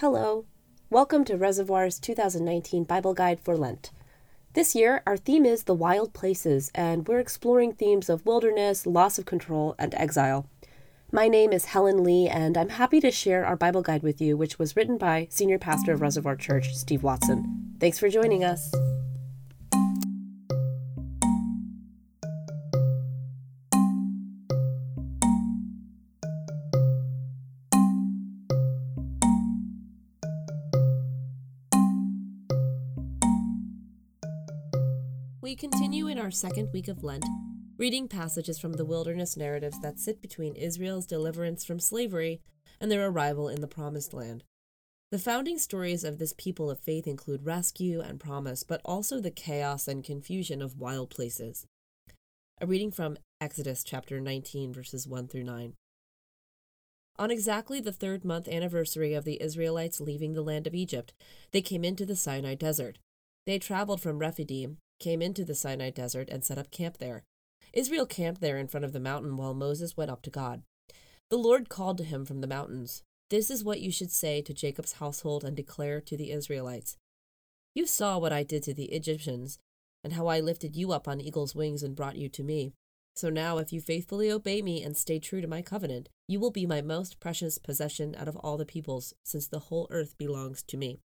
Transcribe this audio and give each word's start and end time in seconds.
Hello. 0.00 0.46
Welcome 0.88 1.26
to 1.26 1.36
Reservoir's 1.36 1.98
2019 1.98 2.84
Bible 2.84 3.12
Guide 3.12 3.38
for 3.38 3.54
Lent. 3.54 3.90
This 4.54 4.74
year, 4.74 5.02
our 5.06 5.18
theme 5.18 5.44
is 5.44 5.64
the 5.64 5.74
wild 5.74 6.14
places, 6.14 6.70
and 6.74 7.06
we're 7.06 7.18
exploring 7.18 7.74
themes 7.74 8.08
of 8.08 8.24
wilderness, 8.24 8.86
loss 8.86 9.18
of 9.18 9.26
control, 9.26 9.74
and 9.78 9.94
exile. 9.94 10.46
My 11.12 11.28
name 11.28 11.52
is 11.52 11.66
Helen 11.66 12.02
Lee, 12.02 12.28
and 12.28 12.56
I'm 12.56 12.70
happy 12.70 12.98
to 13.00 13.10
share 13.10 13.44
our 13.44 13.56
Bible 13.56 13.82
guide 13.82 14.02
with 14.02 14.22
you, 14.22 14.38
which 14.38 14.58
was 14.58 14.74
written 14.74 14.96
by 14.96 15.28
Senior 15.28 15.58
Pastor 15.58 15.92
of 15.92 16.00
Reservoir 16.00 16.34
Church, 16.34 16.74
Steve 16.74 17.02
Watson. 17.02 17.74
Thanks 17.78 17.98
for 17.98 18.08
joining 18.08 18.42
us. 18.42 18.72
We 35.50 35.56
continue 35.56 36.06
in 36.06 36.20
our 36.20 36.30
second 36.30 36.68
week 36.72 36.86
of 36.86 37.02
Lent, 37.02 37.24
reading 37.76 38.06
passages 38.06 38.60
from 38.60 38.74
the 38.74 38.84
wilderness 38.84 39.36
narratives 39.36 39.80
that 39.80 39.98
sit 39.98 40.22
between 40.22 40.54
Israel's 40.54 41.06
deliverance 41.06 41.64
from 41.64 41.80
slavery 41.80 42.40
and 42.80 42.88
their 42.88 43.08
arrival 43.08 43.48
in 43.48 43.60
the 43.60 43.66
Promised 43.66 44.14
Land. 44.14 44.44
The 45.10 45.18
founding 45.18 45.58
stories 45.58 46.04
of 46.04 46.18
this 46.18 46.32
people 46.38 46.70
of 46.70 46.78
faith 46.78 47.04
include 47.08 47.44
rescue 47.44 48.00
and 48.00 48.20
promise, 48.20 48.62
but 48.62 48.80
also 48.84 49.20
the 49.20 49.32
chaos 49.32 49.88
and 49.88 50.04
confusion 50.04 50.62
of 50.62 50.78
wild 50.78 51.10
places. 51.10 51.66
A 52.60 52.66
reading 52.68 52.92
from 52.92 53.16
Exodus 53.40 53.82
chapter 53.82 54.20
19, 54.20 54.72
verses 54.72 55.08
1 55.08 55.26
through 55.26 55.42
9. 55.42 55.72
On 57.18 57.30
exactly 57.32 57.80
the 57.80 57.90
third 57.90 58.24
month 58.24 58.46
anniversary 58.46 59.14
of 59.14 59.24
the 59.24 59.42
Israelites 59.42 60.00
leaving 60.00 60.34
the 60.34 60.42
land 60.42 60.68
of 60.68 60.76
Egypt, 60.76 61.12
they 61.50 61.60
came 61.60 61.84
into 61.84 62.06
the 62.06 62.14
Sinai 62.14 62.54
desert. 62.54 63.00
They 63.46 63.58
traveled 63.58 64.00
from 64.00 64.20
Rephidim, 64.20 64.78
came 65.00 65.20
into 65.20 65.44
the 65.44 65.54
Sinai 65.54 65.90
desert, 65.90 66.28
and 66.30 66.44
set 66.44 66.58
up 66.58 66.70
camp 66.70 66.98
there. 66.98 67.24
Israel 67.72 68.06
camped 68.06 68.40
there 68.40 68.58
in 68.58 68.68
front 68.68 68.84
of 68.84 68.92
the 68.92 69.00
mountain 69.00 69.36
while 69.36 69.54
Moses 69.54 69.96
went 69.96 70.10
up 70.10 70.22
to 70.22 70.30
God. 70.30 70.62
The 71.30 71.38
Lord 71.38 71.68
called 71.68 71.98
to 71.98 72.04
him 72.04 72.24
from 72.24 72.40
the 72.40 72.46
mountains 72.46 73.02
This 73.30 73.50
is 73.50 73.64
what 73.64 73.80
you 73.80 73.90
should 73.90 74.10
say 74.10 74.42
to 74.42 74.54
Jacob's 74.54 74.94
household 74.94 75.44
and 75.44 75.56
declare 75.56 76.00
to 76.00 76.16
the 76.16 76.30
Israelites 76.30 76.96
You 77.74 77.86
saw 77.86 78.18
what 78.18 78.32
I 78.32 78.42
did 78.42 78.62
to 78.64 78.74
the 78.74 78.92
Egyptians, 78.92 79.58
and 80.02 80.12
how 80.12 80.26
I 80.26 80.40
lifted 80.40 80.76
you 80.76 80.92
up 80.92 81.08
on 81.08 81.20
eagle's 81.20 81.54
wings 81.54 81.82
and 81.82 81.96
brought 81.96 82.16
you 82.16 82.28
to 82.28 82.42
me. 82.42 82.72
So 83.14 83.28
now, 83.28 83.58
if 83.58 83.72
you 83.72 83.80
faithfully 83.80 84.30
obey 84.30 84.62
me 84.62 84.82
and 84.82 84.96
stay 84.96 85.18
true 85.18 85.40
to 85.40 85.48
my 85.48 85.62
covenant, 85.62 86.08
you 86.26 86.40
will 86.40 86.50
be 86.50 86.64
my 86.64 86.80
most 86.80 87.20
precious 87.20 87.58
possession 87.58 88.14
out 88.16 88.28
of 88.28 88.36
all 88.36 88.56
the 88.56 88.64
peoples, 88.64 89.14
since 89.24 89.46
the 89.46 89.58
whole 89.58 89.88
earth 89.90 90.16
belongs 90.16 90.62
to 90.64 90.76
me. 90.76 91.00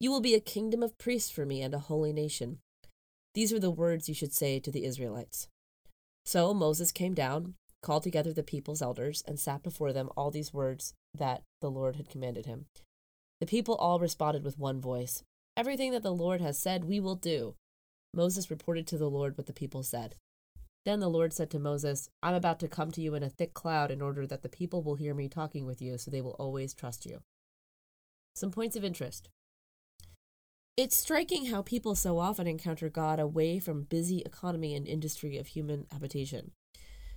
You 0.00 0.10
will 0.10 0.20
be 0.20 0.34
a 0.34 0.40
kingdom 0.40 0.82
of 0.82 0.98
priests 0.98 1.30
for 1.30 1.44
me 1.44 1.60
and 1.60 1.74
a 1.74 1.78
holy 1.78 2.12
nation. 2.12 2.58
These 3.34 3.52
are 3.52 3.60
the 3.60 3.70
words 3.70 4.08
you 4.08 4.14
should 4.14 4.32
say 4.32 4.60
to 4.60 4.70
the 4.70 4.84
Israelites. 4.84 5.48
So 6.24 6.52
Moses 6.52 6.92
came 6.92 7.14
down, 7.14 7.54
called 7.82 8.02
together 8.02 8.32
the 8.32 8.42
people's 8.42 8.82
elders, 8.82 9.22
and 9.26 9.40
sat 9.40 9.62
before 9.62 9.92
them 9.92 10.10
all 10.16 10.30
these 10.30 10.52
words 10.52 10.94
that 11.14 11.42
the 11.60 11.70
Lord 11.70 11.96
had 11.96 12.08
commanded 12.08 12.46
him. 12.46 12.66
The 13.40 13.46
people 13.46 13.74
all 13.74 13.98
responded 13.98 14.44
with 14.44 14.58
one 14.58 14.80
voice 14.80 15.24
Everything 15.54 15.92
that 15.92 16.02
the 16.02 16.14
Lord 16.14 16.40
has 16.40 16.58
said, 16.58 16.84
we 16.84 16.98
will 16.98 17.14
do. 17.14 17.56
Moses 18.14 18.50
reported 18.50 18.86
to 18.86 18.96
the 18.96 19.10
Lord 19.10 19.36
what 19.36 19.46
the 19.46 19.52
people 19.52 19.82
said. 19.82 20.14
Then 20.84 21.00
the 21.00 21.10
Lord 21.10 21.32
said 21.32 21.50
to 21.50 21.58
Moses, 21.58 22.08
I'm 22.22 22.34
about 22.34 22.58
to 22.60 22.68
come 22.68 22.90
to 22.92 23.02
you 23.02 23.14
in 23.14 23.22
a 23.22 23.28
thick 23.28 23.52
cloud 23.52 23.90
in 23.90 24.00
order 24.00 24.26
that 24.26 24.42
the 24.42 24.48
people 24.48 24.82
will 24.82 24.94
hear 24.96 25.14
me 25.14 25.28
talking 25.28 25.66
with 25.66 25.82
you, 25.82 25.98
so 25.98 26.10
they 26.10 26.22
will 26.22 26.36
always 26.38 26.72
trust 26.72 27.04
you. 27.04 27.20
Some 28.34 28.50
points 28.50 28.76
of 28.76 28.84
interest. 28.84 29.28
It's 30.74 30.96
striking 30.96 31.46
how 31.46 31.60
people 31.60 31.94
so 31.94 32.18
often 32.18 32.46
encounter 32.46 32.88
God 32.88 33.20
away 33.20 33.58
from 33.58 33.82
busy 33.82 34.20
economy 34.20 34.74
and 34.74 34.88
industry 34.88 35.36
of 35.36 35.48
human 35.48 35.86
habitation. 35.92 36.52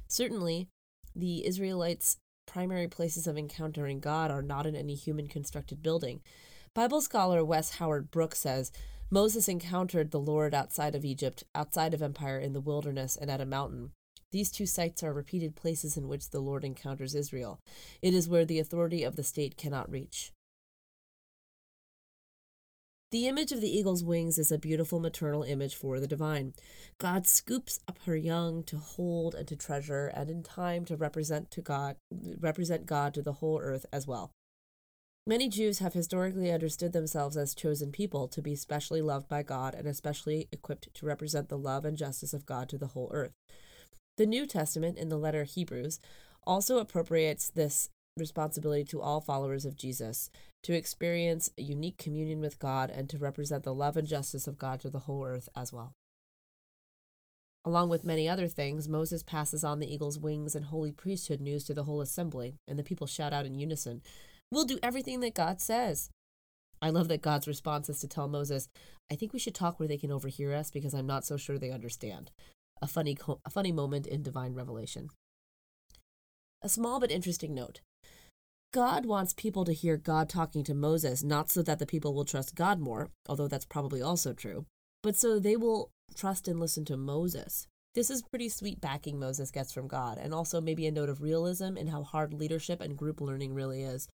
Certainly, 0.09 0.67
the 1.15 1.47
Israelites' 1.47 2.17
primary 2.45 2.89
places 2.89 3.27
of 3.27 3.37
encountering 3.37 4.01
God 4.01 4.29
are 4.29 4.41
not 4.41 4.65
in 4.65 4.75
any 4.75 4.93
human 4.93 5.27
constructed 5.27 5.81
building. 5.81 6.19
Bible 6.73 6.99
scholar 6.99 7.45
Wes 7.45 7.77
Howard 7.77 8.11
Brooks 8.11 8.39
says 8.39 8.73
Moses 9.09 9.47
encountered 9.47 10.11
the 10.11 10.19
Lord 10.19 10.53
outside 10.53 10.93
of 10.93 11.05
Egypt, 11.05 11.45
outside 11.55 11.93
of 11.93 12.01
empire, 12.01 12.37
in 12.37 12.51
the 12.51 12.59
wilderness, 12.59 13.15
and 13.15 13.31
at 13.31 13.39
a 13.39 13.45
mountain. 13.45 13.91
These 14.33 14.51
two 14.51 14.65
sites 14.65 15.01
are 15.01 15.13
repeated 15.13 15.55
places 15.55 15.95
in 15.95 16.09
which 16.09 16.31
the 16.31 16.41
Lord 16.41 16.65
encounters 16.65 17.15
Israel. 17.15 17.61
It 18.01 18.13
is 18.13 18.27
where 18.27 18.43
the 18.43 18.59
authority 18.59 19.03
of 19.03 19.15
the 19.15 19.23
state 19.23 19.55
cannot 19.55 19.89
reach. 19.89 20.33
The 23.15 23.29
image 23.29 23.53
of 23.53 23.61
the 23.61 23.73
eagle's 23.73 24.03
wings 24.03 24.37
is 24.37 24.51
a 24.51 24.57
beautiful 24.57 24.99
maternal 24.99 25.43
image 25.43 25.73
for 25.73 26.01
the 26.01 26.05
divine. 26.05 26.51
God 26.97 27.25
scoops 27.25 27.79
up 27.87 27.97
her 28.05 28.17
young 28.17 28.61
to 28.63 28.77
hold 28.77 29.35
and 29.35 29.47
to 29.47 29.55
treasure, 29.55 30.07
and 30.07 30.29
in 30.29 30.43
time 30.43 30.83
to 30.83 30.97
represent 30.97 31.49
to 31.51 31.61
God 31.61 31.95
represent 32.11 32.85
God 32.85 33.13
to 33.13 33.21
the 33.21 33.31
whole 33.31 33.57
earth 33.61 33.85
as 33.93 34.05
well. 34.05 34.31
Many 35.25 35.47
Jews 35.47 35.79
have 35.79 35.93
historically 35.93 36.51
understood 36.51 36.91
themselves 36.91 37.37
as 37.37 37.55
chosen 37.55 37.93
people 37.93 38.27
to 38.27 38.41
be 38.41 38.53
specially 38.53 39.01
loved 39.01 39.29
by 39.29 39.43
God 39.43 39.75
and 39.75 39.87
especially 39.87 40.49
equipped 40.51 40.93
to 40.93 41.05
represent 41.05 41.47
the 41.47 41.57
love 41.57 41.85
and 41.85 41.95
justice 41.95 42.33
of 42.33 42.45
God 42.45 42.67
to 42.67 42.77
the 42.77 42.87
whole 42.87 43.09
earth. 43.13 43.31
The 44.17 44.25
New 44.25 44.45
Testament, 44.45 44.97
in 44.97 45.07
the 45.07 45.17
letter 45.17 45.45
Hebrews, 45.45 46.01
also 46.45 46.79
appropriates 46.79 47.47
this 47.47 47.87
responsibility 48.17 48.83
to 48.85 49.01
all 49.01 49.19
followers 49.19 49.65
of 49.65 49.75
Jesus 49.75 50.29
to 50.63 50.73
experience 50.73 51.49
a 51.57 51.61
unique 51.61 51.97
communion 51.97 52.39
with 52.39 52.59
God 52.59 52.89
and 52.89 53.09
to 53.09 53.17
represent 53.17 53.63
the 53.63 53.73
love 53.73 53.97
and 53.97 54.07
justice 54.07 54.47
of 54.47 54.57
God 54.57 54.79
to 54.81 54.89
the 54.89 54.99
whole 54.99 55.25
earth 55.25 55.49
as 55.55 55.73
well. 55.73 55.93
Along 57.65 57.89
with 57.89 58.05
many 58.05 58.29
other 58.29 58.47
things, 58.47 58.87
Moses 58.87 59.23
passes 59.23 59.63
on 59.63 59.79
the 59.79 59.91
eagle's 59.91 60.19
wings 60.19 60.55
and 60.55 60.65
holy 60.65 60.91
priesthood 60.91 61.41
news 61.41 61.63
to 61.65 61.73
the 61.73 61.83
whole 61.83 61.99
assembly, 61.99 62.55
and 62.67 62.77
the 62.77 62.83
people 62.83 63.07
shout 63.07 63.33
out 63.33 63.45
in 63.45 63.59
unison, 63.59 64.01
We'll 64.51 64.65
do 64.65 64.79
everything 64.83 65.19
that 65.21 65.33
God 65.33 65.59
says. 65.59 66.09
I 66.81 66.91
love 66.91 67.07
that 67.07 67.21
God's 67.21 67.47
response 67.47 67.89
is 67.89 67.99
to 67.99 68.07
tell 68.07 68.27
Moses, 68.27 68.69
I 69.11 69.15
think 69.15 69.33
we 69.33 69.39
should 69.39 69.55
talk 69.55 69.79
where 69.79 69.87
they 69.87 69.97
can 69.97 70.11
overhear 70.11 70.53
us 70.53 70.69
because 70.69 70.93
I'm 70.93 71.07
not 71.07 71.25
so 71.25 71.37
sure 71.37 71.57
they 71.57 71.71
understand. 71.71 72.31
A 72.81 72.87
funny, 72.87 73.17
a 73.43 73.49
funny 73.49 73.71
moment 73.71 74.05
in 74.05 74.21
divine 74.21 74.53
revelation. 74.53 75.09
A 76.61 76.69
small 76.69 76.99
but 76.99 77.11
interesting 77.11 77.53
note 77.53 77.81
God 78.75 79.05
wants 79.05 79.31
people 79.31 79.63
to 79.63 79.71
hear 79.71 79.95
God 79.95 80.27
talking 80.27 80.61
to 80.65 80.73
Moses, 80.73 81.23
not 81.23 81.49
so 81.49 81.61
that 81.61 81.79
the 81.79 81.85
people 81.85 82.13
will 82.13 82.25
trust 82.25 82.55
God 82.55 82.77
more, 82.77 83.09
although 83.25 83.47
that's 83.47 83.63
probably 83.63 84.01
also 84.01 84.33
true, 84.33 84.65
but 85.01 85.15
so 85.15 85.39
they 85.39 85.55
will 85.55 85.91
trust 86.13 86.49
and 86.49 86.59
listen 86.59 86.83
to 86.83 86.97
Moses. 86.97 87.67
This 87.93 88.09
is 88.09 88.21
pretty 88.21 88.49
sweet 88.49 88.81
backing 88.81 89.17
Moses 89.17 89.49
gets 89.49 89.71
from 89.71 89.87
God, 89.87 90.17
and 90.17 90.33
also 90.33 90.59
maybe 90.59 90.85
a 90.87 90.91
note 90.91 91.07
of 91.07 91.21
realism 91.21 91.77
in 91.77 91.87
how 91.87 92.03
hard 92.03 92.33
leadership 92.33 92.81
and 92.81 92.97
group 92.97 93.21
learning 93.21 93.53
really 93.53 93.81
is. 93.81 94.09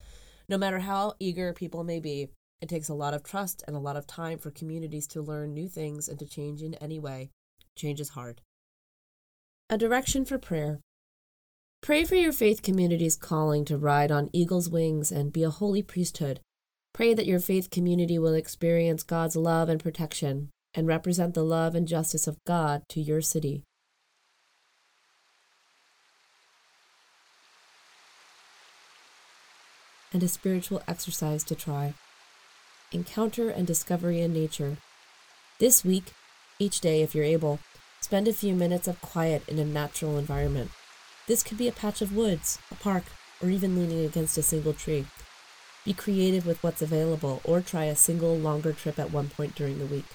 No 0.47 0.59
matter 0.59 0.78
how 0.78 1.16
eager 1.19 1.53
people 1.53 1.83
may 1.83 1.99
be, 1.99 2.28
it 2.61 2.69
takes 2.69 2.88
a 2.88 2.93
lot 2.93 3.16
of 3.16 3.23
trust 3.23 3.63
and 3.66 3.75
a 3.75 3.79
lot 3.79 3.97
of 3.97 4.05
time 4.05 4.38
for 4.38 4.51
communities 4.51 5.07
to 5.07 5.23
learn 5.23 5.55
new 5.55 5.67
things 5.67 6.07
and 6.07 6.19
to 6.19 6.28
change 6.28 6.61
in 6.61 6.75
any 6.75 6.99
way. 6.99 7.31
Change 7.75 7.99
is 7.99 8.09
hard. 8.09 8.41
A 9.72 9.78
direction 9.79 10.23
for 10.23 10.38
prayer. 10.38 10.81
Pray 11.81 12.06
for 12.06 12.14
your 12.14 12.31
faith 12.31 12.62
community's 12.62 13.16
calling 13.16 13.66
to 13.66 13.75
ride 13.75 14.12
on 14.12 14.30
eagle's 14.31 14.69
wings 14.69 15.12
and 15.12 15.34
be 15.34 15.42
a 15.42 15.50
holy 15.50 15.81
priesthood. 15.81 16.40
Pray 16.94 17.16
that 17.16 17.25
your 17.25 17.40
faith 17.40 17.72
community 17.72 18.19
will 18.19 18.36
experience 18.36 19.02
God's 19.02 19.36
love 19.36 19.68
and 19.68 19.81
protection 19.81 20.52
and 20.75 20.86
represent 20.86 21.34
the 21.34 21.44
love 21.44 21.74
and 21.74 21.88
justice 21.88 22.28
of 22.28 22.38
God 22.46 22.84
to 22.90 23.02
your 23.02 23.20
city. 23.20 23.64
And 30.14 30.22
a 30.22 30.28
spiritual 30.28 30.84
exercise 30.88 31.44
to 31.46 31.55
try. 31.55 31.96
Encounter 32.91 33.50
and 33.50 33.66
discovery 33.66 34.22
in 34.22 34.34
nature. 34.34 34.78
This 35.58 35.84
week, 35.84 36.14
each 36.59 36.79
day 36.79 37.02
if 37.02 37.16
you're 37.16 37.26
able, 37.26 37.58
spend 38.02 38.28
a 38.28 38.34
few 38.34 38.53
minutes 38.53 38.88
of 38.88 39.02
quiet 39.02 39.41
in 39.47 39.58
a 39.58 39.66
natural 39.66 40.20
environment. 40.20 40.70
This 41.31 41.43
could 41.43 41.57
be 41.57 41.69
a 41.69 41.72
patch 41.72 42.01
of 42.01 42.13
woods, 42.13 42.59
a 42.72 42.75
park, 42.75 43.05
or 43.41 43.49
even 43.49 43.73
leaning 43.73 44.03
against 44.03 44.37
a 44.37 44.43
single 44.43 44.73
tree. 44.73 45.05
Be 45.85 45.93
creative 45.93 46.45
with 46.45 46.61
what's 46.61 46.81
available, 46.81 47.39
or 47.45 47.61
try 47.61 47.85
a 47.85 47.95
single 47.95 48.35
longer 48.35 48.73
trip 48.73 48.99
at 48.99 49.13
one 49.13 49.29
point 49.29 49.55
during 49.55 49.79
the 49.79 49.85
week. 49.85 50.07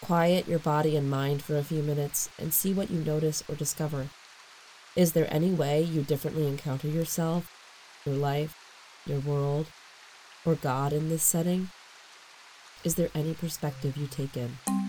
Quiet 0.00 0.46
your 0.46 0.60
body 0.60 0.96
and 0.96 1.10
mind 1.10 1.42
for 1.42 1.56
a 1.56 1.64
few 1.64 1.82
minutes 1.82 2.30
and 2.38 2.54
see 2.54 2.72
what 2.72 2.88
you 2.88 3.00
notice 3.00 3.42
or 3.48 3.56
discover. 3.56 4.10
Is 4.94 5.12
there 5.12 5.26
any 5.28 5.50
way 5.50 5.82
you 5.82 6.02
differently 6.02 6.46
encounter 6.46 6.86
yourself, 6.86 7.50
your 8.04 8.14
life, 8.14 8.56
your 9.06 9.18
world, 9.18 9.66
or 10.44 10.54
God 10.54 10.92
in 10.92 11.08
this 11.08 11.24
setting? 11.24 11.70
Is 12.84 12.94
there 12.94 13.10
any 13.12 13.34
perspective 13.34 13.96
you 13.96 14.06
take 14.06 14.36
in? 14.36 14.85